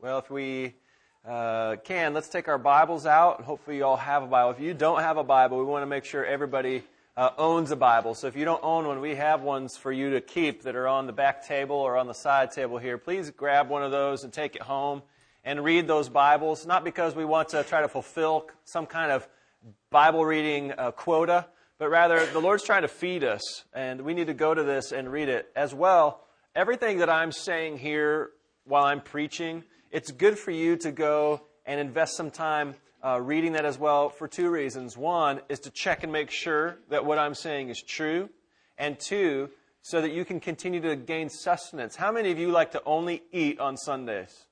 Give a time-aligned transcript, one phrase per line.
[0.00, 0.74] Well, if we
[1.26, 3.40] uh, can, let's take our Bibles out.
[3.42, 4.52] Hopefully, you all have a Bible.
[4.52, 6.84] If you don't have a Bible, we want to make sure everybody
[7.16, 8.14] uh, owns a Bible.
[8.14, 10.86] So if you don't own one, we have ones for you to keep that are
[10.86, 12.96] on the back table or on the side table here.
[12.96, 15.02] Please grab one of those and take it home
[15.42, 16.64] and read those Bibles.
[16.64, 19.26] Not because we want to try to fulfill some kind of
[19.90, 21.44] Bible reading uh, quota,
[21.76, 24.92] but rather the Lord's trying to feed us, and we need to go to this
[24.92, 26.24] and read it as well.
[26.54, 28.30] Everything that I'm saying here
[28.64, 33.52] while I'm preaching it's good for you to go and invest some time uh, reading
[33.52, 34.96] that as well for two reasons.
[34.96, 38.28] One is to check and make sure that what I'm saying is true,
[38.76, 39.50] and two,
[39.82, 41.96] so that you can continue to gain sustenance.
[41.96, 44.46] How many of you like to only eat on Sundays?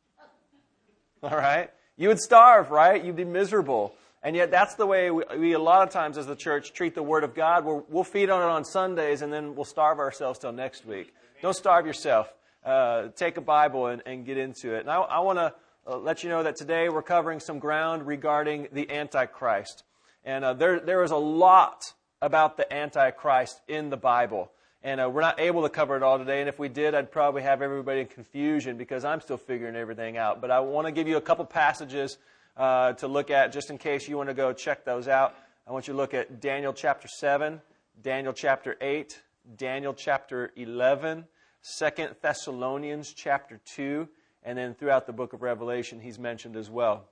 [1.23, 1.71] All right?
[1.97, 3.05] You would starve, right?
[3.05, 3.95] You'd be miserable.
[4.23, 6.95] And yet, that's the way we, we, a lot of times as the church treat
[6.95, 7.65] the Word of God.
[7.65, 11.13] we will feed on it on Sundays and then we'll starve ourselves till next week.
[11.43, 12.33] Don't starve yourself
[12.67, 14.81] uh, take a Bible and, and, get into it.
[14.81, 15.55] And I, I want to
[15.87, 19.85] uh, let you know that today we're covering some ground regarding the Antichrist.
[20.25, 24.51] And uh, there, there is a lot about the Antichrist in the Bible.
[24.83, 26.41] And uh, we're not able to cover it all today.
[26.41, 30.17] And if we did, I'd probably have everybody in confusion because I'm still figuring everything
[30.17, 30.41] out.
[30.41, 32.19] But I want to give you a couple passages
[32.57, 35.37] uh, to look at just in case you want to go check those out.
[35.69, 37.61] I want you to look at Daniel chapter 7,
[38.03, 39.21] Daniel chapter 8,
[39.57, 41.27] Daniel chapter 11,
[41.69, 44.09] Second Thessalonians chapter 2,
[44.45, 47.09] and then throughout the book of Revelation, he's mentioned as well.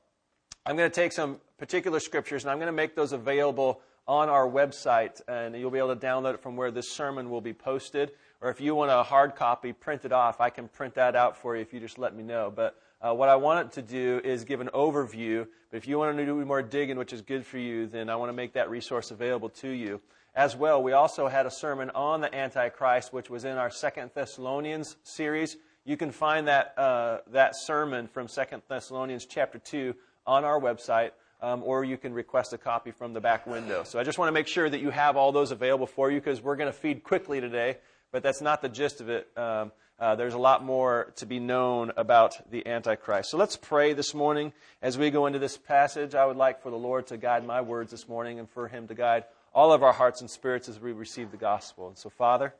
[0.65, 4.29] I'm going to take some particular scriptures and I'm going to make those available on
[4.29, 7.53] our website, and you'll be able to download it from where this sermon will be
[7.53, 8.13] posted.
[8.41, 10.41] Or if you want a hard copy, print it off.
[10.41, 12.53] I can print that out for you if you just let me know.
[12.55, 15.49] But uh, what I want it to do is give an overview.
[15.73, 18.15] But if you want to do more digging, which is good for you, then I
[18.15, 20.01] want to make that resource available to you
[20.35, 20.83] as well.
[20.83, 25.57] We also had a sermon on the Antichrist, which was in our Second Thessalonians series.
[25.85, 29.95] You can find that, uh, that sermon from Second Thessalonians chapter 2
[30.27, 33.85] on our website, um, or you can request a copy from the back window.
[33.85, 36.19] So I just want to make sure that you have all those available for you
[36.19, 37.77] because we're going to feed quickly today,
[38.11, 39.29] but that's not the gist of it.
[39.37, 43.31] Um, uh, there's a lot more to be known about the Antichrist.
[43.31, 44.53] So let's pray this morning
[44.83, 46.17] as we go into this passage.
[46.17, 48.89] I would like for the Lord to guide my words this morning and for Him
[48.89, 51.89] to guide all of our hearts and spirits as we receive the gospel.
[51.89, 52.55] And so, Father,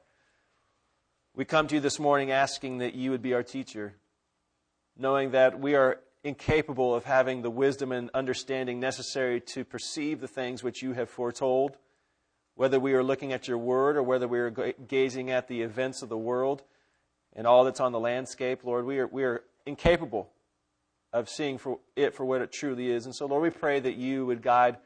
[1.35, 3.95] we come to you this morning asking that you would be our teacher,
[4.97, 10.29] knowing that we are incapable of having the wisdom and understanding necessary to perceive the
[10.29, 11.77] things which you have foretold,
[12.55, 14.51] whether we are looking at your word or whether we are
[14.87, 16.63] gazing at the events of the world
[17.35, 18.63] and all that's on the landscape.
[18.63, 20.31] Lord, we are, we are incapable
[21.13, 23.05] of seeing for it for what it truly is.
[23.05, 24.77] And so, Lord, we pray that you would guide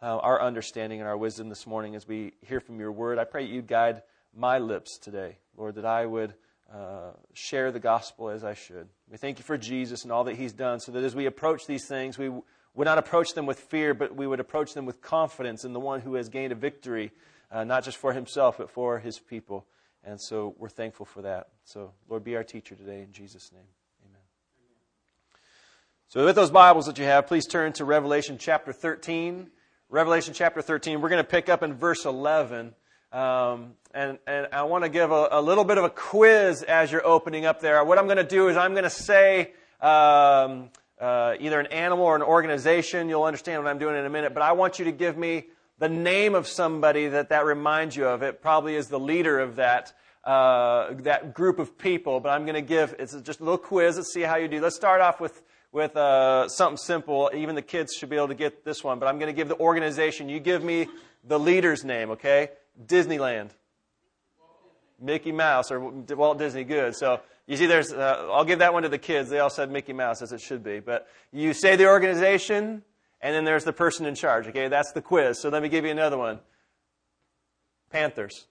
[0.00, 3.18] uh, our understanding and our wisdom this morning as we hear from your word.
[3.18, 4.02] I pray you guide
[4.34, 6.34] my lips today, Lord, that I would
[6.72, 8.88] uh, share the gospel as I should.
[9.10, 11.66] We thank you for Jesus and all that he's done, so that as we approach
[11.66, 15.00] these things, we would not approach them with fear, but we would approach them with
[15.00, 17.10] confidence in the one who has gained a victory,
[17.50, 19.66] uh, not just for himself, but for his people.
[20.04, 21.48] And so we're thankful for that.
[21.64, 23.66] So, Lord, be our teacher today in Jesus' name.
[24.06, 24.20] Amen.
[26.08, 29.50] So, with those Bibles that you have, please turn to Revelation chapter 13.
[29.90, 31.00] Revelation chapter 13.
[31.00, 32.74] We're going to pick up in verse 11.
[33.10, 36.92] Um, and, and I want to give a, a, little bit of a quiz as
[36.92, 37.82] you're opening up there.
[37.82, 40.68] What I'm going to do is I'm going to say um,
[41.00, 43.08] uh, either an animal or an organization.
[43.08, 44.34] You'll understand what I'm doing in a minute.
[44.34, 45.46] But I want you to give me
[45.78, 48.22] the name of somebody that that reminds you of.
[48.22, 49.94] It probably is the leader of that.
[50.22, 53.96] Uh, that group of people, but I'm going to give it's just a little quiz.
[53.96, 54.60] Let's see how you do.
[54.60, 55.40] Let's start off with
[55.72, 57.30] with uh, something simple.
[57.34, 59.48] Even the kids should be able to get this one, but I'm going to give
[59.48, 60.28] the organization.
[60.28, 60.88] You give me
[61.24, 62.50] the leader's name, okay?
[62.86, 63.50] Disneyland.
[65.00, 66.64] Mickey Mouse or Walt Disney.
[66.64, 66.96] Good.
[66.96, 67.92] So you see, there's.
[67.92, 69.30] Uh, I'll give that one to the kids.
[69.30, 70.80] They all said Mickey Mouse as it should be.
[70.80, 72.82] But you say the organization,
[73.20, 74.48] and then there's the person in charge.
[74.48, 75.40] Okay, that's the quiz.
[75.40, 76.40] So let me give you another one.
[77.90, 78.46] Panthers.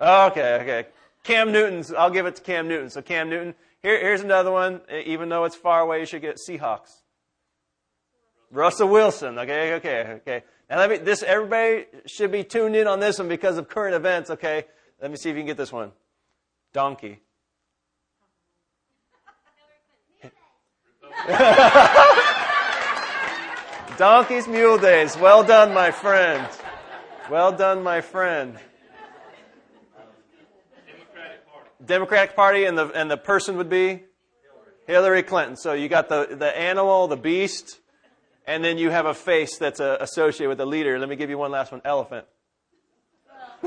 [0.00, 0.86] Okay, okay.
[1.24, 1.92] Cam Newton's.
[1.92, 2.90] I'll give it to Cam Newton.
[2.90, 3.54] So Cam Newton.
[3.82, 4.80] Here, here's another one.
[5.06, 7.02] Even though it's far away, you should get Seahawks.
[8.50, 9.38] Russell Wilson.
[9.38, 10.42] Okay, okay, okay.
[10.70, 10.96] Now let me.
[10.98, 14.30] This everybody should be tuned in on this one because of current events.
[14.30, 14.64] Okay.
[15.00, 15.92] Let me see if you can get this one.
[16.72, 17.20] Donkey.
[23.98, 25.16] Donkey's Mule Days.
[25.16, 26.48] Well done, my friend.
[27.30, 28.58] Well done, my friend.
[31.84, 34.02] Democratic Party and the, and the person would be?
[34.86, 35.56] Hillary Clinton.
[35.56, 37.78] So you got the, the animal, the beast,
[38.46, 40.98] and then you have a face that's uh, associated with the leader.
[40.98, 42.26] Let me give you one last one elephant.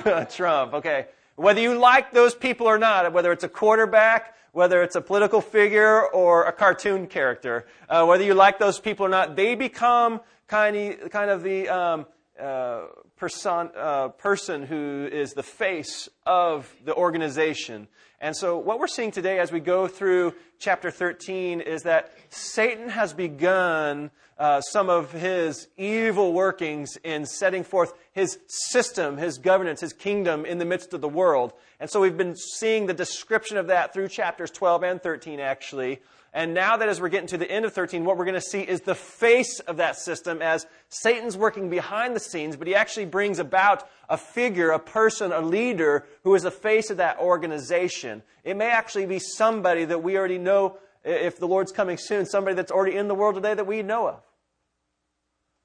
[0.31, 0.73] Trump.
[0.73, 1.07] Okay.
[1.35, 5.41] Whether you like those people or not, whether it's a quarterback, whether it's a political
[5.41, 10.21] figure or a cartoon character, uh, whether you like those people or not, they become
[10.47, 12.05] kind of, kind of the um,
[12.41, 17.87] uh, person, uh, person who is the face of the organization.
[18.19, 22.89] And so, what we're seeing today as we go through chapter 13 is that Satan
[22.89, 29.81] has begun uh, some of his evil workings in setting forth his system, his governance,
[29.81, 31.53] his kingdom in the midst of the world.
[31.79, 36.01] And so, we've been seeing the description of that through chapters 12 and 13, actually.
[36.33, 38.41] And now that as we're getting to the end of 13, what we're going to
[38.41, 42.75] see is the face of that system as Satan's working behind the scenes, but he
[42.75, 47.19] actually brings about a figure, a person, a leader who is the face of that
[47.19, 48.23] organization.
[48.45, 52.55] It may actually be somebody that we already know, if the Lord's coming soon, somebody
[52.55, 54.21] that's already in the world today that we know of.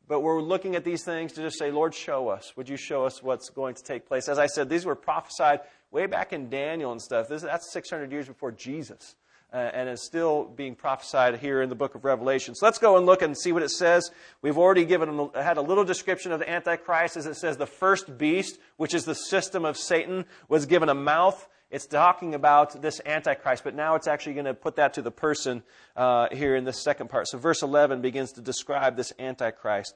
[0.08, 2.56] But we're looking at these things to just say, Lord, show us.
[2.56, 4.28] Would you show us what's going to take place?
[4.28, 5.60] As I said, these were prophesied
[5.92, 7.28] way back in Daniel and stuff.
[7.28, 9.14] This, that's 600 years before Jesus
[9.52, 12.54] uh, and is still being prophesied here in the book of Revelation.
[12.54, 14.10] So let's go and look and see what it says.
[14.42, 18.18] We've already given had a little description of the Antichrist as it says the first
[18.18, 21.48] beast, which is the system of Satan, was given a mouth.
[21.70, 25.10] It's talking about this Antichrist, but now it's actually going to put that to the
[25.10, 25.62] person
[25.96, 27.26] uh, here in this second part.
[27.28, 29.94] So verse 11 begins to describe this Antichrist.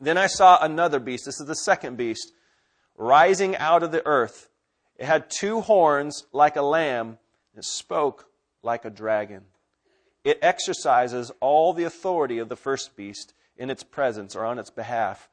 [0.00, 1.26] Then I saw another beast.
[1.26, 2.32] This is the second beast,
[2.96, 4.48] rising out of the earth.
[4.96, 7.18] It had two horns like a lamb.
[7.56, 8.26] It spoke
[8.62, 9.42] like a dragon.
[10.24, 14.70] It exercises all the authority of the first beast in its presence or on its
[14.70, 15.28] behalf,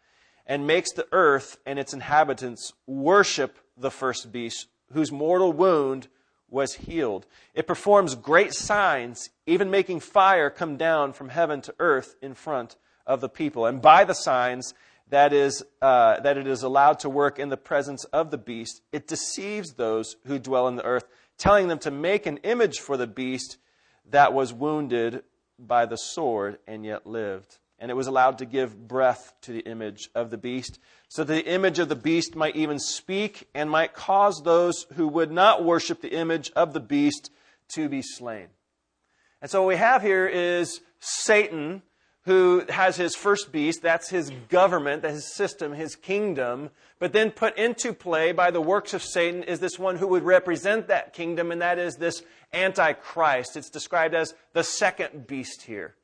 [0.46, 6.08] and makes the earth and its inhabitants worship the first beast, whose mortal wound
[6.50, 7.28] was healed.
[7.54, 12.76] It performs great signs, even making fire come down from heaven to earth in front
[13.06, 13.68] of the people.
[13.68, 14.74] And by the signs
[15.10, 18.82] that is uh, that it is allowed to work in the presence of the beast,
[18.92, 21.06] it deceives those who dwell in the earth
[21.40, 23.58] telling them to make an image for the beast
[24.12, 25.24] that was wounded
[25.58, 27.58] by the sword and yet lived.
[27.80, 31.34] And it was allowed to give breath to the image of the beast, so that
[31.34, 35.64] the image of the beast might even speak and might cause those who would not
[35.64, 37.32] worship the image of the beast
[37.70, 38.48] to be slain.
[39.42, 41.82] And so what we have here is Satan
[42.24, 46.70] who has his first beast, that's his government, that's his system, his kingdom,
[47.00, 50.24] but then put into play by the works of Satan is this one who would
[50.24, 52.22] represent that kingdom, and that is this
[52.54, 53.56] Antichrist.
[53.56, 55.96] It's described as the second beast here.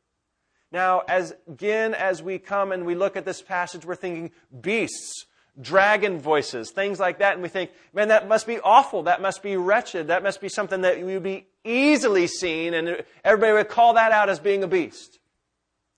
[0.71, 5.25] Now, as again, as we come and we look at this passage, we're thinking beasts,
[5.59, 9.03] dragon voices, things like that, and we think, man, that must be awful.
[9.03, 10.07] That must be wretched.
[10.07, 14.29] That must be something that would be easily seen, and everybody would call that out
[14.29, 15.19] as being a beast.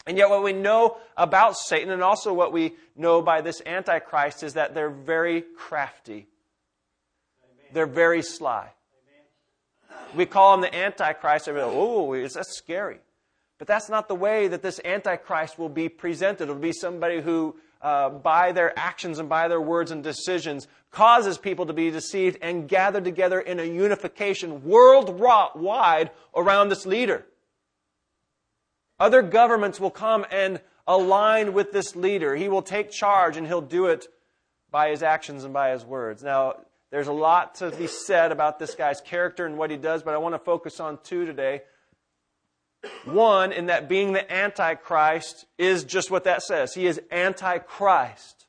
[0.07, 4.41] And yet, what we know about Satan and also what we know by this Antichrist
[4.41, 6.27] is that they're very crafty.
[7.43, 7.73] Amen.
[7.73, 8.69] They're very sly.
[9.91, 10.15] Amen.
[10.15, 11.49] We call him the Antichrist.
[11.49, 12.99] Everybody, oh, that's scary.
[13.57, 16.43] But that's not the way that this Antichrist will be presented.
[16.43, 21.37] It'll be somebody who, uh, by their actions and by their words and decisions, causes
[21.37, 27.25] people to be deceived and gathered together in a unification worldwide around this leader.
[28.99, 32.35] Other governments will come and align with this leader.
[32.35, 34.07] He will take charge and he'll do it
[34.71, 36.23] by his actions and by his words.
[36.23, 36.55] Now,
[36.89, 40.13] there's a lot to be said about this guy's character and what he does, but
[40.13, 41.61] I want to focus on two today.
[43.05, 46.73] One, in that being the Antichrist is just what that says.
[46.73, 48.45] He is Antichrist.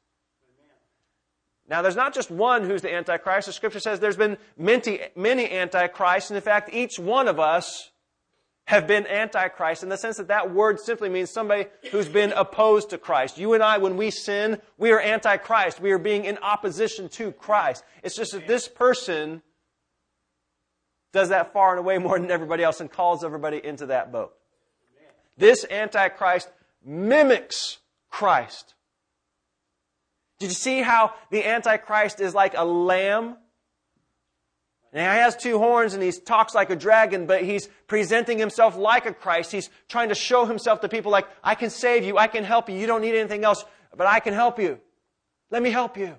[1.68, 3.46] Now, there's not just one who's the Antichrist.
[3.46, 7.90] The scripture says there's been many, many Antichrists, and in fact, each one of us
[8.68, 12.90] have been antichrist in the sense that that word simply means somebody who's been opposed
[12.90, 13.38] to Christ.
[13.38, 15.80] You and I, when we sin, we are antichrist.
[15.80, 17.82] We are being in opposition to Christ.
[18.02, 19.40] It's just that this person
[21.14, 24.34] does that far and away more than everybody else and calls everybody into that boat.
[25.38, 26.50] This antichrist
[26.84, 27.78] mimics
[28.10, 28.74] Christ.
[30.38, 33.38] Did you see how the antichrist is like a lamb
[34.92, 38.76] and he has two horns and he talks like a dragon, but he's presenting himself
[38.76, 39.52] like a Christ.
[39.52, 42.68] He's trying to show himself to people like, I can save you, I can help
[42.70, 43.64] you, you don't need anything else,
[43.96, 44.80] but I can help you.
[45.50, 46.16] Let me help you.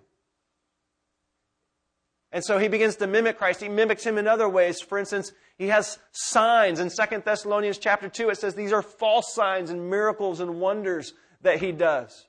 [2.32, 3.62] And so he begins to mimic Christ.
[3.62, 4.82] He mimics him in other ways.
[4.82, 6.80] For instance, he has signs.
[6.80, 11.14] In 2 Thessalonians chapter 2, it says these are false signs and miracles and wonders
[11.42, 12.28] that he does.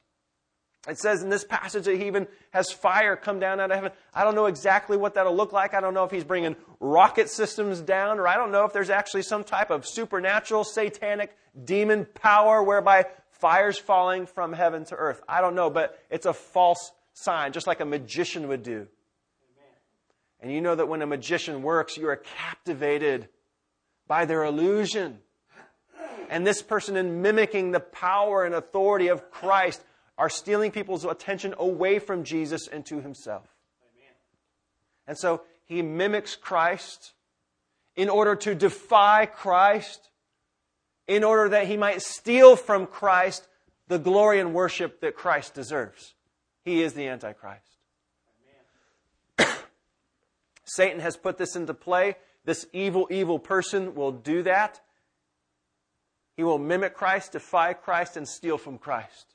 [0.89, 3.93] It says in this passage that he even has fire come down out of heaven.
[4.15, 5.75] I don't know exactly what that'll look like.
[5.75, 8.89] I don't know if he's bringing rocket systems down, or I don't know if there's
[8.89, 15.21] actually some type of supernatural, satanic, demon power whereby fire's falling from heaven to earth.
[15.29, 18.87] I don't know, but it's a false sign, just like a magician would do.
[20.41, 23.29] And you know that when a magician works, you are captivated
[24.07, 25.19] by their illusion.
[26.31, 29.83] And this person, in mimicking the power and authority of Christ,
[30.21, 33.49] are stealing people's attention away from Jesus and to himself.
[33.83, 34.15] Amen.
[35.07, 37.15] And so he mimics Christ
[37.97, 40.11] in order to defy Christ,
[41.09, 43.49] in order that he might steal from Christ
[43.89, 46.15] the glory and worship that Christ deserves.
[46.65, 47.79] He is the Antichrist.
[50.65, 52.17] Satan has put this into play.
[52.45, 54.81] This evil, evil person will do that.
[56.37, 59.35] He will mimic Christ, defy Christ, and steal from Christ.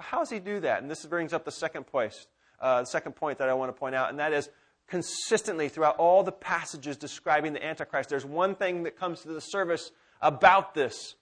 [0.00, 0.82] How does he do that?
[0.82, 2.14] And this brings up the second point,
[2.60, 4.48] uh, the second point that I want to point out, and that is
[4.88, 9.40] consistently throughout all the passages describing the Antichrist, there's one thing that comes to the
[9.40, 11.14] surface about this,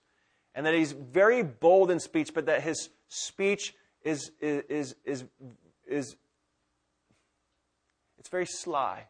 [0.55, 5.25] and that he's very bold in speech, but that his speech is, is, is, is,
[5.87, 6.15] is
[8.17, 9.05] it's very sly.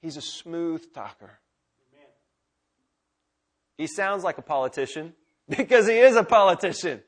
[0.00, 1.38] He's a smooth talker.
[3.76, 5.14] He sounds like a politician
[5.48, 7.02] because he is a politician.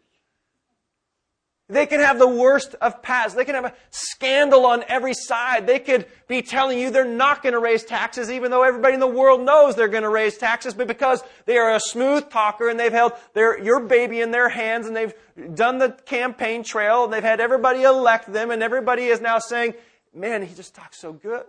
[1.73, 3.35] They can have the worst of past.
[3.35, 5.67] They can have a scandal on every side.
[5.67, 9.01] They could be telling you they're not going to raise taxes, even though everybody in
[9.01, 12.69] the world knows they're going to raise taxes, but because they are a smooth talker
[12.69, 15.15] and they've held their, your baby in their hands and they've
[15.55, 19.73] done the campaign trail and they've had everybody elect them and everybody is now saying,
[20.15, 21.47] man, he just talks so good.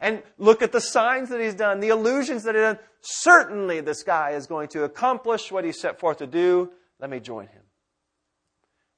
[0.00, 2.78] And look at the signs that he's done, the illusions that he's done.
[3.02, 6.70] Certainly this guy is going to accomplish what he set forth to do.
[6.98, 7.61] Let me join him.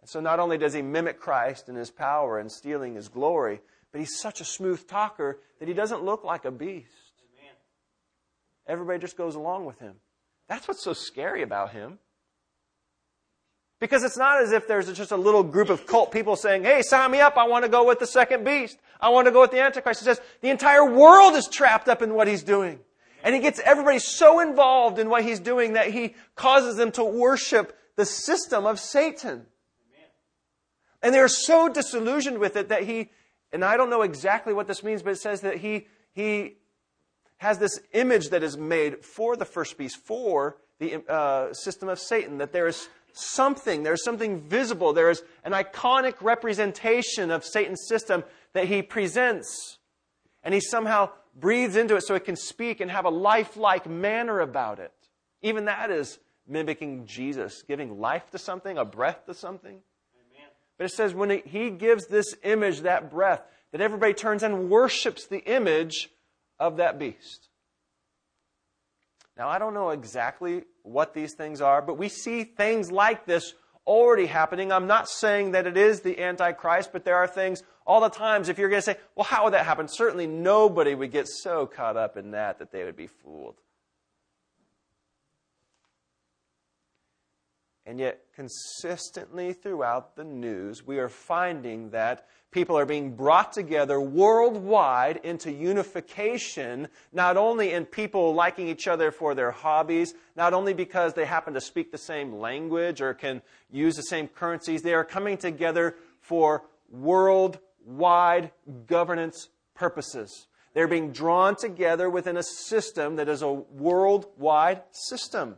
[0.05, 3.63] And so not only does he mimic Christ in his power and stealing his glory,
[3.91, 6.91] but he's such a smooth talker that he doesn't look like a beast.
[7.41, 7.55] Amen.
[8.67, 9.95] Everybody just goes along with him.
[10.47, 12.01] That's what's so scary about him.
[13.81, 16.83] Because it's not as if there's just a little group of cult people saying, hey,
[16.83, 17.39] sign me up.
[17.39, 18.77] I want to go with the second beast.
[19.01, 20.03] I want to go with the Antichrist.
[20.03, 22.79] It says the entire world is trapped up in what he's doing.
[23.23, 27.05] And he gets everybody so involved in what he's doing that he causes them to
[27.05, 29.47] worship the system of Satan.
[31.05, 33.11] And they're so disillusioned with it that he,
[33.53, 36.57] and I don't know exactly what this means, but it says that he, he
[37.37, 41.99] has this image that is made for the first beast, for the uh, system of
[41.99, 47.87] Satan, that there is something, there's something visible, there is an iconic representation of Satan's
[47.87, 49.79] system that he presents.
[50.43, 54.41] And he somehow breathes into it so it can speak and have a lifelike manner
[54.41, 54.93] about it.
[55.43, 56.19] Even that is
[56.49, 59.81] mimicking Jesus, giving life to something, a breath to something.
[60.79, 65.27] But it says when he gives this image, that breath, that everybody turns and worships
[65.27, 66.11] the image
[66.59, 67.49] of that beast.
[69.37, 73.55] Now, I don't know exactly what these things are, but we see things like this
[73.87, 74.71] already happening.
[74.73, 78.49] I'm not saying that it is the Antichrist, but there are things all the times.
[78.49, 79.89] If you're going to say, well, how would that happen?
[79.89, 83.57] Certainly nobody would get so caught up in that that they would be fooled.
[87.87, 94.01] And yet, consistently throughout the news, we are finding that people are being brought together
[94.01, 100.73] worldwide into unification, not only in people liking each other for their hobbies, not only
[100.73, 104.95] because they happen to speak the same language or can use the same currencies, they
[104.95, 108.51] are coming together for worldwide
[108.87, 110.47] governance purposes.
[110.73, 115.57] They're being drawn together within a system that is a worldwide system.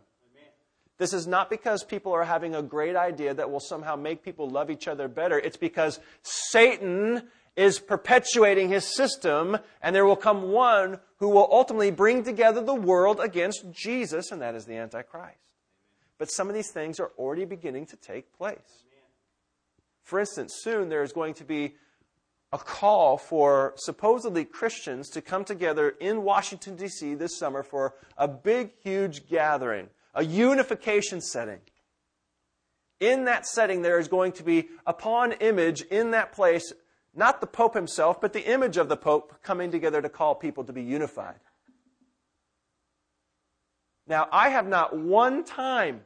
[0.98, 4.48] This is not because people are having a great idea that will somehow make people
[4.48, 5.38] love each other better.
[5.38, 7.24] It's because Satan
[7.54, 12.74] is perpetuating his system, and there will come one who will ultimately bring together the
[12.74, 15.38] world against Jesus, and that is the Antichrist.
[16.18, 18.84] But some of these things are already beginning to take place.
[20.02, 21.74] For instance, soon there is going to be
[22.52, 27.14] a call for supposedly Christians to come together in Washington, D.C.
[27.14, 31.60] this summer for a big, huge gathering a unification setting.
[32.98, 36.72] In that setting, there is going to be, upon image in that place,
[37.14, 40.64] not the Pope himself, but the image of the Pope coming together to call people
[40.64, 41.38] to be unified.
[44.08, 46.00] Now, I have not one time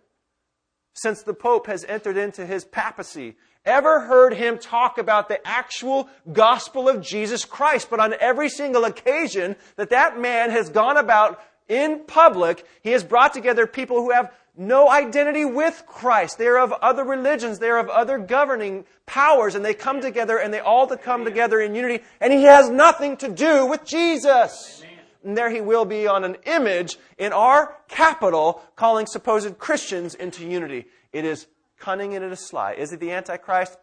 [0.94, 6.08] since the Pope has entered into his papacy ever heard him talk about the actual
[6.32, 7.88] gospel of Jesus Christ.
[7.90, 13.04] But on every single occasion that that man has gone about in public, he has
[13.04, 16.36] brought together people who have no identity with Christ.
[16.36, 17.60] They are of other religions.
[17.60, 21.60] They are of other governing powers, and they come together and they all come together
[21.60, 24.82] in unity, and he has nothing to do with Jesus.
[25.22, 30.44] And there he will be on an image in our capital calling supposed Christians into
[30.44, 30.86] unity.
[31.12, 31.46] It is
[31.78, 32.72] cunning and it is sly.
[32.72, 33.76] Is it the Antichrist?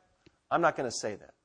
[0.51, 1.37] I'm not going to say that.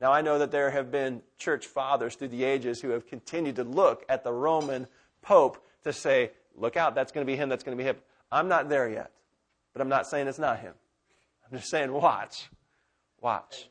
[0.00, 3.56] Now, I know that there have been church fathers through the ages who have continued
[3.56, 4.86] to look at the Roman
[5.22, 7.96] Pope to say, look out, that's going to be him, that's going to be him.
[8.30, 9.12] I'm not there yet,
[9.72, 10.74] but I'm not saying it's not him.
[11.46, 12.50] I'm just saying, watch.
[13.20, 13.68] Watch.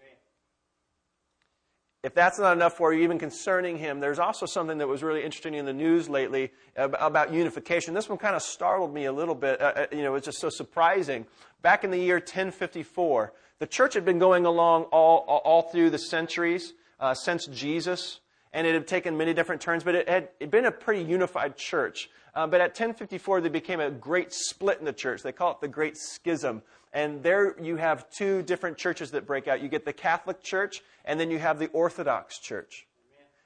[2.04, 5.24] If that's not enough for you, even concerning him, there's also something that was really
[5.24, 7.94] interesting in the news lately about unification.
[7.94, 9.62] This one kind of startled me a little bit.
[9.62, 11.26] Uh, uh you know, it's just so surprising.
[11.62, 13.32] Back in the year 1054,
[13.64, 18.20] the church had been going along all, all, through the centuries uh, since Jesus,
[18.52, 22.10] and it had taken many different turns, but it had been a pretty unified church.
[22.36, 25.24] Uh, but at 1054, there became a great split in the church.
[25.24, 26.62] They call it the Great Schism.
[26.92, 29.62] And there you have two different churches that break out.
[29.62, 32.86] You get the Catholic Church, and then you have the Orthodox Church.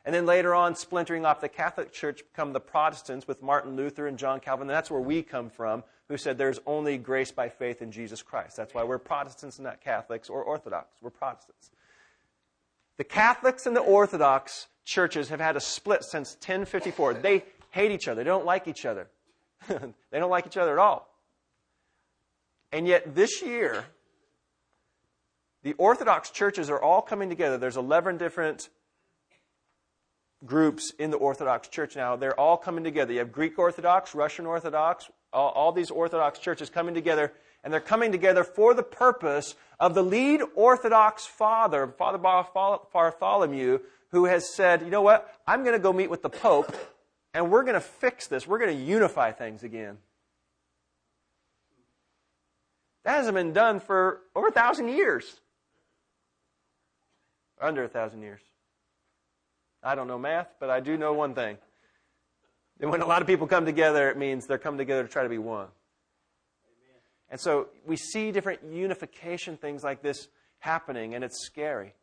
[0.04, 4.08] And then later on, splintering off the Catholic Church, come the Protestants with Martin Luther
[4.08, 4.68] and John Calvin.
[4.68, 8.22] And that's where we come from, who said there's only grace by faith in Jesus
[8.22, 8.56] Christ.
[8.56, 10.96] That's why we're Protestants and not Catholics or Orthodox.
[11.02, 11.72] We're Protestants.
[12.98, 17.16] The Catholics and the Orthodox churches have had a split since 1054.
[17.16, 18.24] They hate each other.
[18.24, 19.08] They don't like each other.
[19.68, 21.08] they don't like each other at all.
[22.72, 23.86] And yet, this year,
[25.64, 27.58] the Orthodox churches are all coming together.
[27.58, 28.70] There's 11 different
[30.46, 32.16] groups in the Orthodox Church now.
[32.16, 33.14] They're all coming together.
[33.14, 37.80] You have Greek Orthodox, Russian Orthodox, all, all, these Orthodox churches coming together, and they're
[37.80, 43.80] coming together for the purpose of the lead Orthodox father, Father Bartholomew,
[44.12, 45.34] who has said, you know what?
[45.46, 46.76] I'm going to go meet with the Pope,
[47.34, 48.48] and we're going to fix this.
[48.48, 49.98] We're going to unify things again.
[53.04, 55.40] That hasn't been done for over a thousand years.
[57.62, 58.42] Under a thousand years.
[59.82, 61.58] I don't know math, but I do know one thing.
[62.80, 65.24] And when a lot of people come together, it means they're coming together to try
[65.24, 65.68] to be one.
[65.68, 67.02] Amen.
[67.30, 70.28] And so we see different unification things like this
[70.60, 71.94] happening, and it's scary.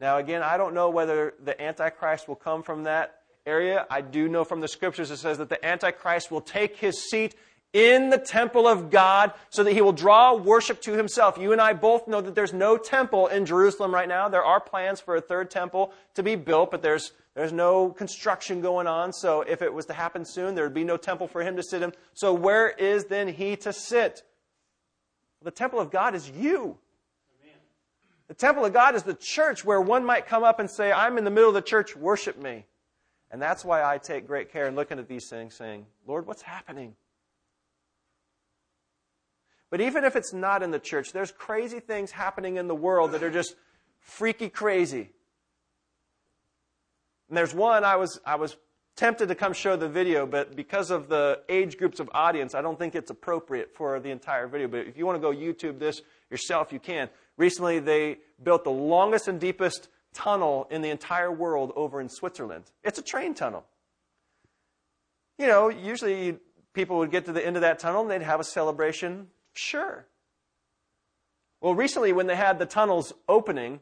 [0.00, 3.86] Now, again, I don't know whether the Antichrist will come from that area.
[3.90, 7.34] I do know from the scriptures it says that the Antichrist will take his seat
[7.72, 11.38] in the temple of God so that he will draw worship to himself.
[11.38, 14.28] You and I both know that there's no temple in Jerusalem right now.
[14.28, 18.60] There are plans for a third temple to be built, but there's, there's no construction
[18.60, 19.14] going on.
[19.14, 21.62] So if it was to happen soon, there would be no temple for him to
[21.62, 21.94] sit in.
[22.12, 24.24] So where is then he to sit?
[25.42, 26.76] The temple of God is you.
[28.28, 31.16] The temple of God is the church where one might come up and say, I'm
[31.16, 32.66] in the middle of the church, worship me.
[33.30, 36.42] And that's why I take great care in looking at these things, saying, Lord, what's
[36.42, 36.94] happening?
[39.70, 43.12] But even if it's not in the church, there's crazy things happening in the world
[43.12, 43.56] that are just
[43.98, 45.12] freaky crazy.
[47.30, 48.56] And there's one I was I was
[48.96, 52.60] tempted to come show the video, but because of the age groups of audience, I
[52.60, 54.68] don't think it's appropriate for the entire video.
[54.68, 57.08] But if you want to go YouTube this yourself, you can.
[57.38, 62.64] Recently, they built the longest and deepest tunnel in the entire world over in Switzerland.
[62.84, 63.64] It's a train tunnel.
[65.38, 66.36] You know, usually
[66.74, 70.06] people would get to the end of that tunnel and they'd have a celebration Sure.
[71.60, 73.80] Well, recently, when they had the tunnels opening,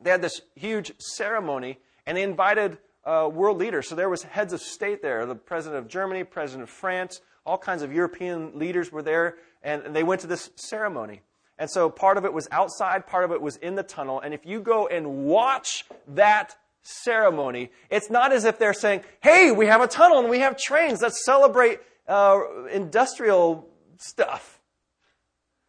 [0.00, 3.88] they had this huge ceremony, and they invited uh, world leaders.
[3.88, 7.58] So there was heads of state there, the president of Germany, president of France, all
[7.58, 11.22] kinds of European leaders were there, and they went to this ceremony.
[11.58, 14.20] And so part of it was outside, part of it was in the tunnel.
[14.20, 19.50] And if you go and watch that ceremony, it's not as if they're saying, hey,
[19.52, 22.40] we have a tunnel and we have trains, let's celebrate uh,
[22.70, 24.60] industrial stuff.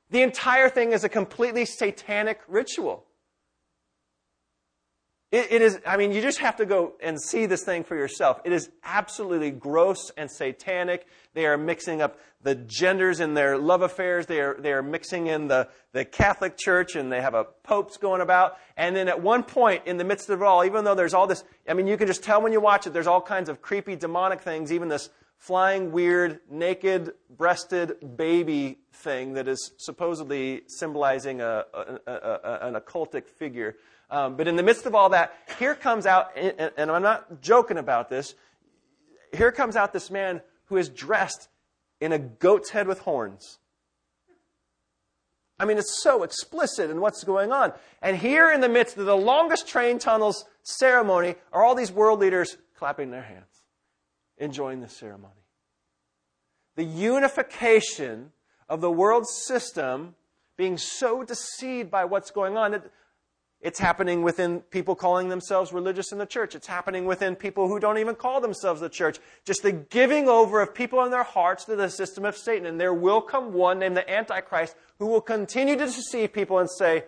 [0.10, 3.07] The entire thing is a completely satanic ritual.
[5.30, 7.98] It, it is, I mean, you just have to go and see this thing for
[7.98, 8.40] yourself.
[8.46, 11.06] It is absolutely gross and satanic.
[11.34, 14.26] They are mixing up the genders in their love affairs.
[14.26, 17.98] They are, they are mixing in the, the Catholic Church and they have a popes
[17.98, 18.58] going about.
[18.78, 21.28] And then at one point in the midst of it all, even though there's all
[21.28, 23.62] this, I mean, you can just tell when you watch it, there's all kinds of
[23.62, 31.42] creepy demonic things, even this flying, weird, naked breasted baby thing that is supposedly symbolizing
[31.42, 33.76] a, a, a, an occultic figure.
[34.10, 37.78] Um, but in the midst of all that, here comes out, and, I'm not joking
[37.78, 38.36] about this,
[39.34, 41.50] here comes out this man who is dressed
[42.00, 43.60] in a goat's head with horns.
[45.60, 47.74] I mean, it's so explicit in what's going on.
[48.02, 52.20] And here in the midst of the longest train tunnels ceremony are all these world
[52.20, 53.58] leaders clapping their hands
[54.38, 55.34] enjoying the ceremony.
[56.76, 58.32] The unification
[58.70, 60.16] of the world system
[60.58, 62.76] being so deceived by what's going on.
[62.76, 62.92] It,
[63.68, 66.56] it's happening within people calling themselves religious in the church.
[66.56, 69.20] It's happening within people who don't even call themselves the church.
[69.44, 72.66] Just the giving over of people in their hearts to the system of Satan.
[72.66, 76.70] And there will come one named the Antichrist who will continue to deceive people and
[76.72, 77.04] say,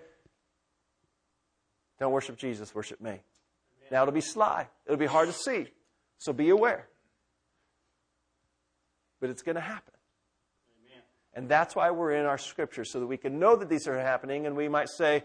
[1.97, 3.21] Don't worship Jesus, worship me.
[3.89, 4.67] Now it'll be sly.
[4.85, 5.67] It'll be hard to see.
[6.17, 6.89] So be aware.
[9.21, 9.93] But it's going to happen.
[11.33, 13.97] And that's why we're in our scripture, so that we can know that these are
[13.97, 15.23] happening and we might say,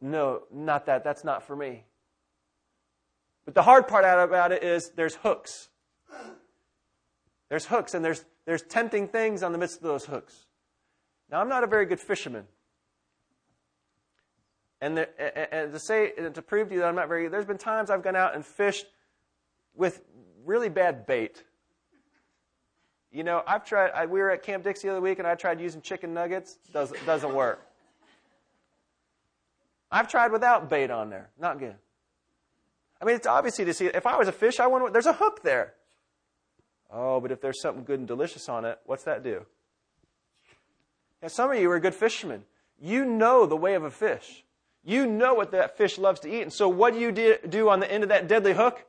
[0.00, 1.04] no, not that.
[1.04, 1.84] That's not for me.
[3.44, 5.68] But the hard part about it is there's hooks.
[7.48, 10.46] There's hooks, and there's, there's tempting things on the midst of those hooks.
[11.30, 12.44] Now, I'm not a very good fisherman.
[14.80, 17.46] And, the, and to say, and to prove to you that I'm not very, there's
[17.46, 18.86] been times I've gone out and fished
[19.74, 20.02] with
[20.44, 21.42] really bad bait.
[23.10, 25.34] You know, I've tried, I, we were at Camp Dixie the other week and I
[25.34, 26.58] tried using chicken nuggets.
[26.72, 27.67] Doesn't, doesn't work.
[29.90, 31.30] I've tried without bait on there.
[31.38, 31.74] Not good.
[33.00, 34.92] I mean, it's obviously to see, if I was a fish, I wouldn't.
[34.92, 35.74] there's a hook there.
[36.90, 39.44] Oh, but if there's something good and delicious on it, what's that do?
[41.22, 42.44] Now, some of you are good fishermen.
[42.80, 44.44] You know the way of a fish.
[44.84, 46.42] You know what that fish loves to eat.
[46.42, 48.84] And so, what do you do on the end of that deadly hook?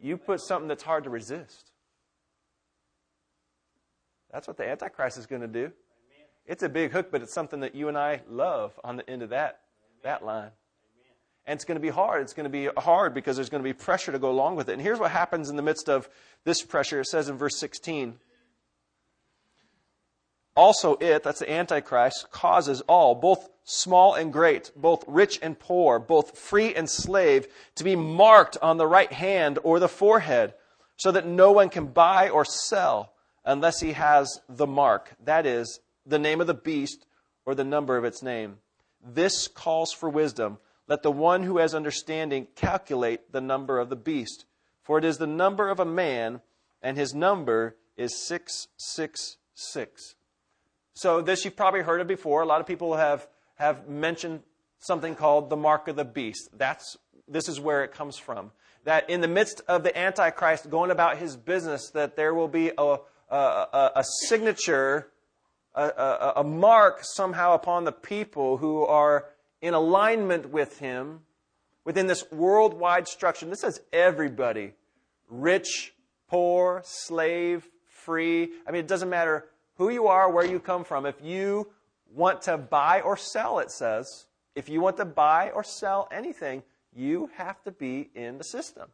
[0.00, 1.70] You put something that's hard to resist.
[4.32, 5.72] That's what the Antichrist is going to do.
[6.46, 9.22] It's a big hook, but it's something that you and I love on the end
[9.22, 9.60] of that,
[10.02, 10.50] that line.
[11.46, 12.22] And it's going to be hard.
[12.22, 14.68] It's going to be hard because there's going to be pressure to go along with
[14.68, 14.74] it.
[14.74, 16.08] And here's what happens in the midst of
[16.44, 17.00] this pressure.
[17.00, 18.18] It says in verse 16
[20.54, 25.98] Also, it, that's the Antichrist, causes all, both small and great, both rich and poor,
[25.98, 30.54] both free and slave, to be marked on the right hand or the forehead,
[30.96, 33.12] so that no one can buy or sell
[33.44, 35.12] unless he has the mark.
[35.24, 37.06] That is, the name of the beast
[37.44, 38.58] or the number of its name.
[39.04, 40.58] This calls for wisdom.
[40.88, 44.44] Let the one who has understanding calculate the number of the beast,
[44.82, 46.40] for it is the number of a man,
[46.82, 50.14] and his number is 666.
[50.94, 52.42] So, this you've probably heard of before.
[52.42, 54.40] A lot of people have, have mentioned
[54.78, 56.50] something called the mark of the beast.
[56.52, 56.96] That's,
[57.28, 58.50] this is where it comes from.
[58.84, 62.72] That in the midst of the Antichrist going about his business, that there will be
[62.76, 62.96] a,
[63.30, 65.11] a, a, a signature
[65.74, 69.26] a, a, a mark somehow upon the people who are
[69.60, 71.20] in alignment with him
[71.84, 73.46] within this worldwide structure.
[73.46, 74.74] This is everybody
[75.28, 75.94] rich,
[76.28, 78.50] poor, slave, free.
[78.66, 81.06] I mean, it doesn't matter who you are, where you come from.
[81.06, 81.68] If you
[82.14, 86.62] want to buy or sell, it says, if you want to buy or sell anything,
[86.94, 88.88] you have to be in the system.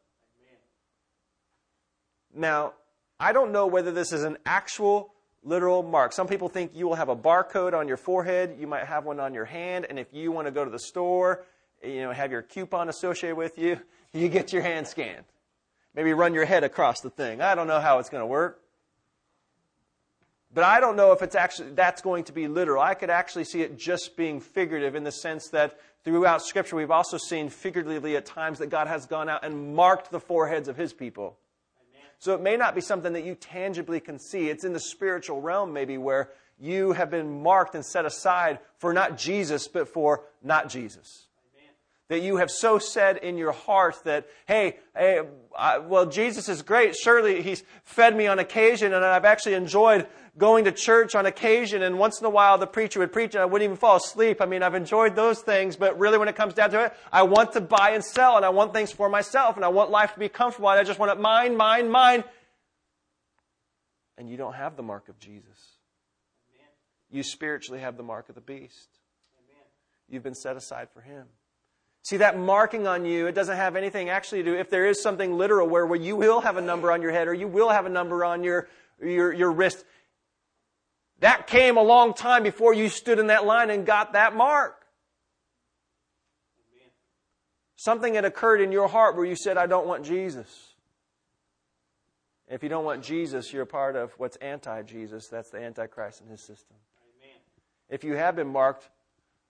[2.35, 2.75] Now,
[3.19, 5.13] I don't know whether this is an actual
[5.43, 6.13] literal mark.
[6.13, 8.57] Some people think you will have a barcode on your forehead.
[8.59, 9.87] You might have one on your hand.
[9.89, 11.45] And if you want to go to the store,
[11.83, 13.81] you know, have your coupon associated with you,
[14.13, 15.25] you get your hand scanned.
[15.95, 17.41] Maybe run your head across the thing.
[17.41, 18.61] I don't know how it's going to work.
[20.53, 22.83] But I don't know if it's actually that's going to be literal.
[22.83, 26.91] I could actually see it just being figurative in the sense that throughout Scripture we've
[26.91, 30.77] also seen figuratively at times that God has gone out and marked the foreheads of
[30.77, 31.37] His people.
[32.19, 34.51] So it may not be something that you tangibly can see.
[34.51, 38.93] It's in the spiritual realm, maybe, where you have been marked and set aside for
[38.93, 41.28] not Jesus, but for not Jesus.
[42.09, 45.21] That you have so said in your heart that, hey, hey
[45.57, 46.97] I, well, Jesus is great.
[46.97, 50.07] Surely He's fed me on occasion, and I've actually enjoyed
[50.39, 53.43] going to church on occasion, and once in a while the preacher would preach and
[53.43, 54.41] I wouldn't even fall asleep.
[54.41, 57.25] I mean, I've enjoyed those things, but really when it comes down to it, I
[57.25, 60.15] want to buy and sell, and I want things for myself, and I want life
[60.15, 62.25] to be comfortable, and I just want it mine, mine, mine.
[64.17, 65.77] And you don't have the mark of Jesus.
[66.55, 66.71] Amen.
[67.11, 68.89] You spiritually have the mark of the beast.
[69.39, 69.65] Amen.
[70.09, 71.27] You've been set aside for Him.
[72.09, 75.03] See, that marking on you, it doesn't have anything actually to do, if there is
[75.03, 77.69] something literal where, where you will have a number on your head or you will
[77.69, 78.67] have a number on your,
[78.99, 79.85] your, your wrist,
[81.19, 84.87] that came a long time before you stood in that line and got that mark.
[87.77, 90.49] Something had occurred in your heart where you said, I don't want Jesus.
[92.49, 95.29] If you don't want Jesus, you're a part of what's anti Jesus.
[95.29, 96.79] That's the Antichrist and his system.
[97.21, 97.37] Amen.
[97.91, 98.89] If you have been marked,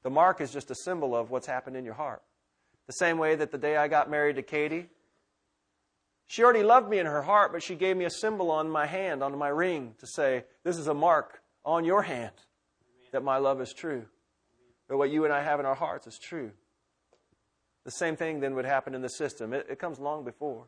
[0.03, 2.21] the mark is just a symbol of what's happened in your heart.
[2.89, 4.89] The same way that the day I got married to Katie,
[6.27, 8.87] she already loved me in her heart, but she gave me a symbol on my
[8.87, 12.33] hand, on my ring, to say, This is a mark on your hand
[13.13, 14.05] that my love is true.
[14.89, 16.51] That what you and I have in our hearts is true.
[17.85, 19.53] The same thing then would happen in the system.
[19.53, 20.67] It, it comes long before.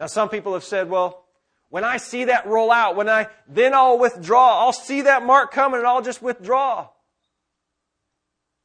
[0.00, 1.24] Now, some people have said, well,
[1.70, 4.60] when I see that roll out, when I, then I'll withdraw.
[4.60, 6.88] I'll see that mark coming and I'll just withdraw.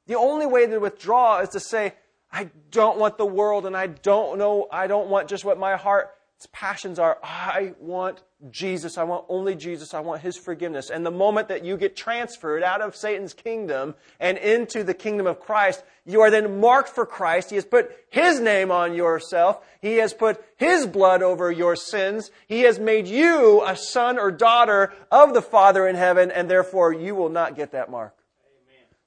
[0.07, 1.93] The only way to withdraw is to say,
[2.33, 5.75] I don't want the world and I don't know, I don't want just what my
[5.75, 8.97] heart's passions are, I want Jesus.
[8.97, 9.93] I want only Jesus.
[9.93, 10.89] I want His forgiveness.
[10.89, 15.27] And the moment that you get transferred out of Satan's kingdom and into the kingdom
[15.27, 17.51] of Christ, you are then marked for Christ.
[17.51, 19.63] He has put His name on yourself.
[19.81, 22.31] He has put His blood over your sins.
[22.47, 26.91] He has made you a son or daughter of the Father in heaven, and therefore
[26.91, 28.15] you will not get that mark.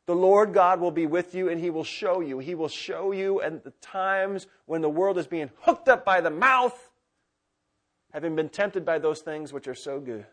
[0.07, 2.39] The Lord God will be with you and He will show you.
[2.39, 6.21] He will show you at the times when the world is being hooked up by
[6.21, 6.91] the mouth
[8.17, 10.25] having been tempted by those things which are so good.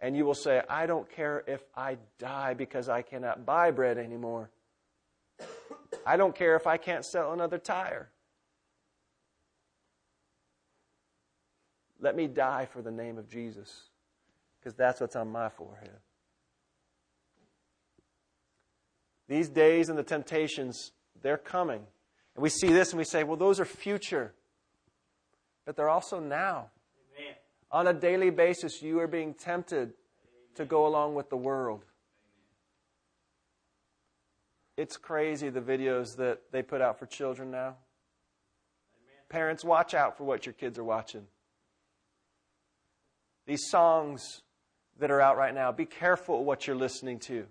[0.00, 3.98] And you will say, I don't care if I die because I cannot buy bread
[3.98, 4.48] anymore.
[6.06, 8.10] I don't care if I can't sell another tire.
[12.00, 13.88] Let me die for the name of Jesus
[14.60, 15.98] because that's what's on my forehead.
[19.28, 21.82] These days and the temptations, they're coming.
[22.34, 24.32] And we see this and we say, well, those are future
[25.68, 26.70] but they're also now.
[27.14, 27.34] Amen.
[27.70, 29.92] On a daily basis, you are being tempted Amen.
[30.54, 31.84] to go along with the world.
[34.78, 37.58] It's crazy the videos that they put out for children now.
[37.66, 37.76] Amen.
[39.28, 41.26] Parents, watch out for what your kids are watching.
[43.46, 44.40] These songs
[44.98, 47.44] that are out right now, be careful what you're listening to.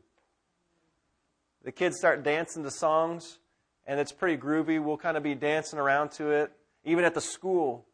[1.67, 3.39] The kids start dancing to songs,
[3.85, 4.81] and it's pretty groovy.
[4.81, 6.49] We'll kind of be dancing around to it,
[6.85, 7.85] even at the school.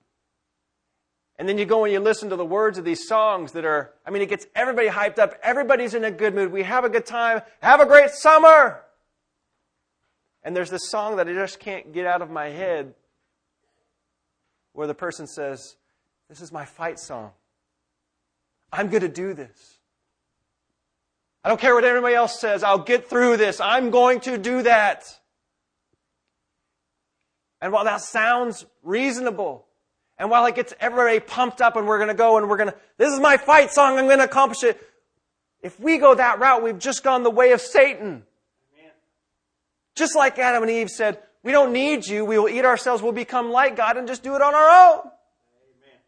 [1.39, 3.91] And then you go and you listen to the words of these songs that are,
[4.05, 5.33] I mean, it gets everybody hyped up.
[5.41, 6.51] Everybody's in a good mood.
[6.51, 7.41] We have a good time.
[7.63, 8.83] Have a great summer.
[10.43, 12.93] And there's this song that I just can't get out of my head
[14.73, 15.77] where the person says,
[16.29, 17.31] This is my fight song.
[18.71, 19.72] I'm going to do this.
[21.43, 22.63] I don't care what anybody else says.
[22.63, 23.59] I'll get through this.
[23.59, 25.03] I'm going to do that.
[27.61, 29.65] And while that sounds reasonable,
[30.17, 32.69] and while it gets everybody pumped up and we're going to go and we're going
[32.69, 34.79] to, this is my fight song, I'm going to accomplish it.
[35.61, 38.23] If we go that route, we've just gone the way of Satan.
[38.73, 38.91] Amen.
[39.95, 42.23] Just like Adam and Eve said, we don't need you.
[42.23, 43.01] We will eat ourselves.
[43.01, 44.99] We'll become like God and just do it on our own.
[44.99, 45.99] Amen.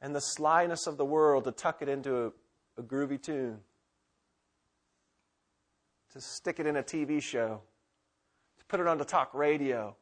[0.00, 2.32] And the slyness of the world to tuck it into
[2.78, 3.58] a, groovy tune,
[6.12, 7.60] to stick it in a TV show,
[8.58, 9.96] to put it on the talk radio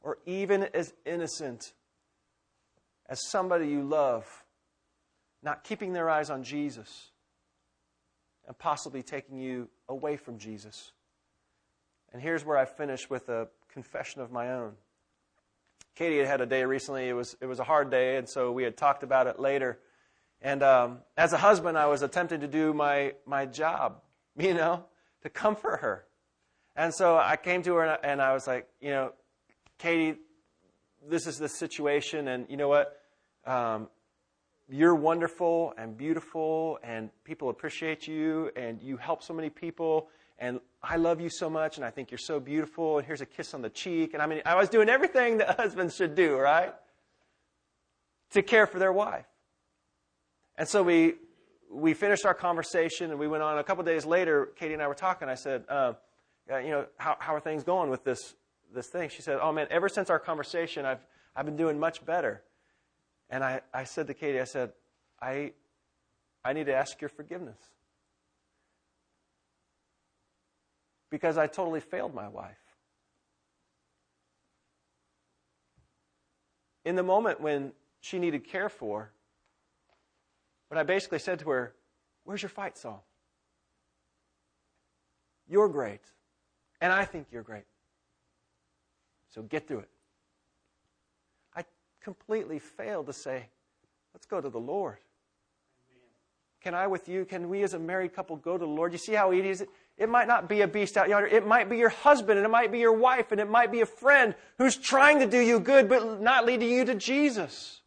[0.00, 1.72] or even as innocent
[3.06, 4.44] as somebody you love,
[5.42, 7.10] not keeping their eyes on Jesus
[8.46, 10.92] and possibly taking you away from Jesus.
[12.12, 14.72] And here's where I finish with a confession of my own.
[15.94, 17.08] Katie had had a day recently.
[17.08, 19.78] It was it was a hard day, and so we had talked about it later.
[20.40, 24.00] And um, as a husband, I was attempting to do my my job,
[24.36, 24.84] you know,
[25.22, 26.04] to comfort her.
[26.76, 29.12] And so I came to her and I, and I was like, you know,
[29.78, 30.16] Katie,
[31.08, 33.00] this is the situation, and you know what?
[33.44, 33.88] Um,
[34.68, 40.60] you're wonderful and beautiful, and people appreciate you, and you help so many people, and
[40.82, 43.54] I love you so much, and I think you're so beautiful, and here's a kiss
[43.54, 44.14] on the cheek.
[44.14, 46.74] And I mean, I was doing everything that husbands should do, right?
[48.32, 49.26] To care for their wife.
[50.58, 51.14] And so we,
[51.70, 53.58] we finished our conversation, and we went on.
[53.58, 55.30] A couple days later, Katie and I were talking.
[55.30, 55.94] I said, uh,
[56.50, 58.34] you know, how, how are things going with this
[58.74, 59.08] this thing.
[59.08, 62.42] She said, Oh man, ever since our conversation, I've, I've been doing much better.
[63.30, 64.72] And I, I said to Katie, I said,
[65.20, 65.52] I,
[66.44, 67.58] I need to ask your forgiveness.
[71.10, 72.56] Because I totally failed my wife.
[76.84, 79.10] In the moment when she needed care for,
[80.68, 81.74] when I basically said to her,
[82.24, 83.00] Where's your fight song?
[85.48, 86.02] You're great.
[86.80, 87.64] And I think you're great.
[89.30, 89.88] So get through it.
[91.56, 91.64] I
[92.02, 93.48] completely failed to say,
[94.14, 94.98] let's go to the Lord.
[96.60, 98.92] Can I with you, can we as a married couple go to the Lord?
[98.92, 99.66] You see how easy it is?
[99.96, 101.28] It might not be a beast out yonder.
[101.28, 103.80] It might be your husband and it might be your wife and it might be
[103.80, 107.80] a friend who's trying to do you good but not leading you to Jesus.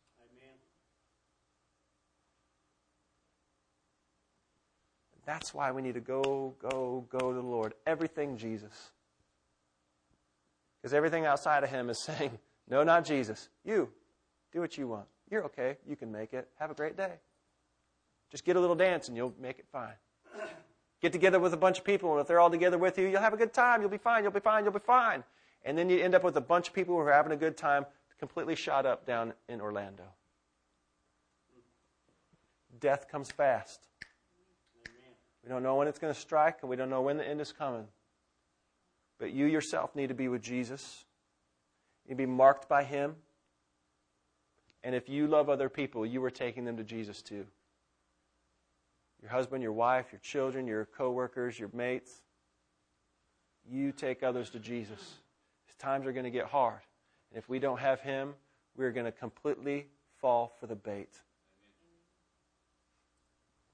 [5.26, 7.74] That's why we need to go, go, go to the Lord.
[7.86, 8.92] Everything Jesus.
[10.82, 12.38] Because everything outside of him is saying,
[12.70, 13.50] No, not Jesus.
[13.64, 13.90] You.
[14.52, 15.06] Do what you want.
[15.30, 15.78] You're okay.
[15.88, 16.48] You can make it.
[16.60, 17.14] Have a great day.
[18.32, 19.94] Just get a little dance and you'll make it fine.
[21.02, 23.22] Get together with a bunch of people, and if they're all together with you, you'll
[23.22, 23.82] have a good time.
[23.82, 24.24] You'll be fine.
[24.24, 24.64] You'll be fine.
[24.64, 25.24] You'll be fine.
[25.66, 27.58] And then you end up with a bunch of people who are having a good
[27.58, 27.88] time,
[28.20, 30.04] completely shot up down in Orlando.
[32.80, 33.88] Death comes fast.
[35.44, 37.42] We don't know when it's going to strike, and we don't know when the end
[37.42, 37.88] is coming.
[39.20, 41.06] But you yourself need to be with Jesus.
[42.08, 43.16] You be marked by Him.
[44.84, 47.46] And if you love other people, you are taking them to Jesus too.
[49.22, 52.22] Your husband, your wife, your children, your coworkers, your mates.
[53.70, 55.16] You take others to Jesus.
[55.78, 56.82] times are going to get hard.
[57.32, 58.34] And if we don't have Him,
[58.76, 59.88] we're going to completely
[60.20, 61.10] fall for the bait.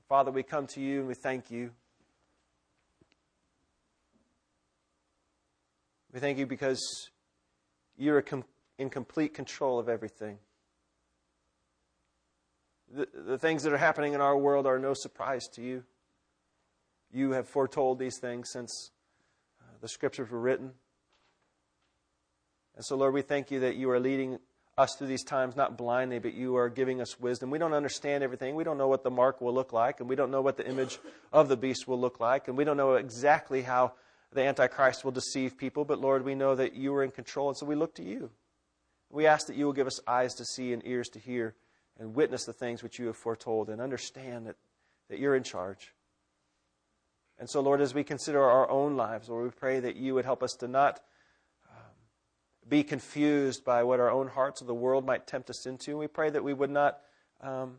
[0.07, 1.71] Father, we come to you and we thank you.
[6.13, 7.09] We thank you because
[7.97, 8.23] you're
[8.79, 10.37] in complete control of everything.
[12.95, 15.83] The, the things that are happening in our world are no surprise to you.
[17.11, 18.91] You have foretold these things since
[19.59, 20.71] uh, the scriptures were written.
[22.77, 24.39] And so, Lord, we thank you that you are leading
[24.77, 27.49] us through these times, not blindly, but you are giving us wisdom.
[27.49, 28.53] We don't understand everything.
[28.53, 30.67] We don't know what the mark will look like, and we don't know what the
[30.67, 30.99] image
[31.33, 33.93] of the beast will look like, and we don't know exactly how
[34.33, 37.57] the Antichrist will deceive people, but Lord, we know that you are in control, and
[37.57, 38.29] so we look to you.
[39.09, 41.55] We ask that you will give us eyes to see and ears to hear
[41.99, 44.57] and witness the things which you have foretold and understand that,
[45.09, 45.95] that you're in charge.
[47.39, 50.25] And so, Lord, as we consider our own lives, Lord, we pray that you would
[50.25, 50.99] help us to not
[52.67, 55.97] be confused by what our own hearts or the world might tempt us into.
[55.97, 56.99] We pray that we would not
[57.41, 57.77] um,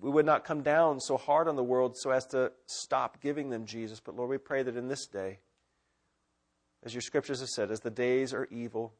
[0.00, 3.50] we would not come down so hard on the world so as to stop giving
[3.50, 4.00] them Jesus.
[4.00, 5.40] But Lord, we pray that in this day,
[6.84, 8.94] as your scriptures have said, as the days are evil,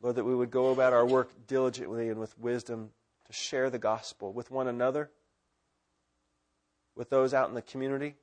[0.00, 2.90] Lord, that we would go about our work diligently and with wisdom
[3.26, 5.10] to share the gospel with one another,
[6.94, 8.14] with those out in the community,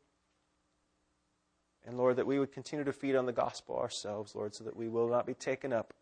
[1.85, 4.75] and Lord, that we would continue to feed on the gospel ourselves, Lord, so that
[4.75, 5.93] we will not be taken up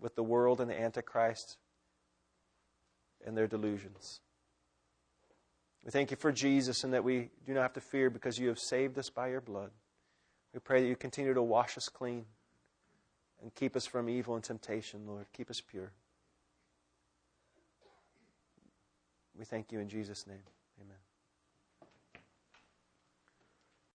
[0.00, 1.56] with the world and the Antichrist
[3.26, 4.20] and their delusions.
[5.84, 8.48] We thank you for Jesus and that we do not have to fear because you
[8.48, 9.70] have saved us by your blood.
[10.52, 12.24] We pray that you continue to wash us clean
[13.42, 15.26] and keep us from evil and temptation, Lord.
[15.32, 15.92] Keep us pure.
[19.36, 20.53] We thank you in Jesus' name.